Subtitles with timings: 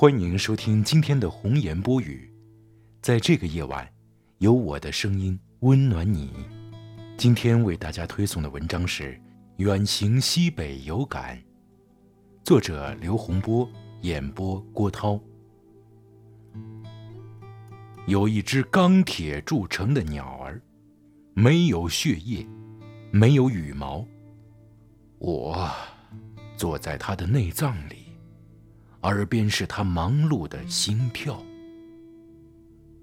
[0.00, 2.32] 欢迎收听今天的红颜播语，
[3.02, 3.84] 在这个夜晚，
[4.38, 6.32] 有我的声音温暖你。
[7.16, 9.14] 今天为大家推送的文章是
[9.56, 11.36] 《远行西北有感》，
[12.44, 13.68] 作者刘洪波，
[14.02, 15.20] 演播郭涛。
[18.06, 20.62] 有一只钢铁铸成的鸟儿，
[21.34, 22.46] 没有血液，
[23.10, 24.06] 没有羽毛。
[25.18, 25.68] 我
[26.56, 27.97] 坐在它的内脏里。
[29.08, 31.42] 耳边是他忙碌的心跳。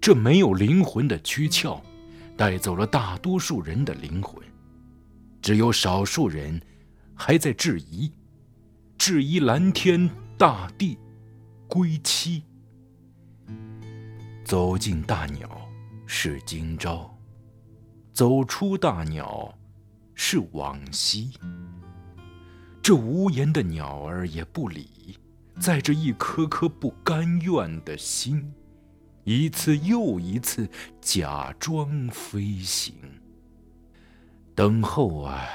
[0.00, 1.80] 这没有灵魂的躯壳，
[2.36, 4.40] 带走了大多数人的灵魂，
[5.42, 6.60] 只有少数人
[7.14, 8.12] 还在质疑，
[8.98, 10.98] 质疑蓝天大地，
[11.66, 12.42] 归期。
[14.44, 15.68] 走进大鸟
[16.06, 17.12] 是今朝，
[18.12, 19.52] 走出大鸟
[20.14, 21.32] 是往昔。
[22.80, 25.18] 这无言的鸟儿也不理。
[25.58, 28.52] 载着一颗颗不甘愿的心，
[29.24, 30.68] 一次又一次
[31.00, 32.94] 假装飞行。
[34.54, 35.46] 等候啊，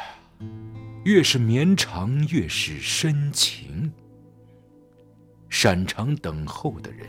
[1.05, 3.91] 越是绵长，越是深情。
[5.49, 7.07] 擅长等候的人，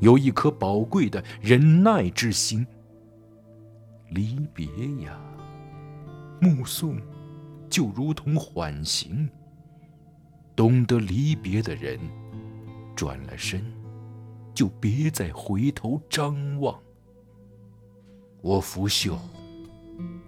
[0.00, 2.66] 有一颗宝贵的忍耐之心。
[4.10, 4.66] 离别
[5.04, 5.18] 呀，
[6.40, 6.96] 目送，
[7.68, 9.28] 就如同缓行。
[10.58, 12.00] 懂得离别的人，
[12.96, 13.64] 转了身，
[14.52, 16.76] 就别再回头张望。
[18.40, 19.16] 我拂袖，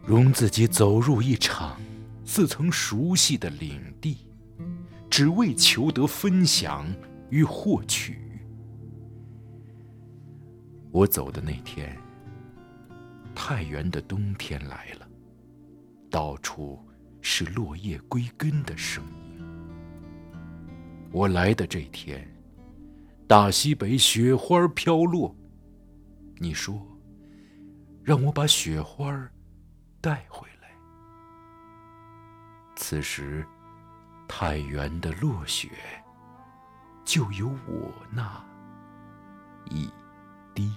[0.07, 1.81] 容自己走入一场
[2.25, 4.19] 似曾熟悉的领地，
[5.11, 6.87] 只为求得分享
[7.31, 8.21] 与获取。
[10.93, 11.99] 我走的那天，
[13.35, 15.09] 太原的冬天来了，
[16.09, 16.79] 到处
[17.21, 19.30] 是落叶归根的声音。
[21.13, 22.25] 我来的这天，
[23.27, 25.35] 大西北雪花飘落。
[26.39, 26.81] 你说，
[28.03, 29.13] 让我把雪花
[30.01, 30.71] 带回来。
[32.77, 33.45] 此时，
[34.29, 35.69] 太原的落雪，
[37.05, 38.43] 就有我那
[39.69, 39.91] 一
[40.55, 40.73] 滴。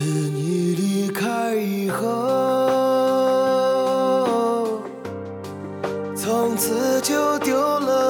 [0.00, 2.04] 自你离开以后，
[6.14, 8.05] 从此就丢了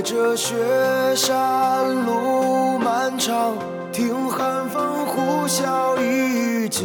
[0.00, 0.54] 这雪
[1.16, 3.56] 山路漫长，
[3.92, 6.82] 听寒风呼啸依旧，